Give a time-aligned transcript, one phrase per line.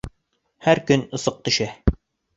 [0.69, 1.69] Һәр көн ысыҡ төшә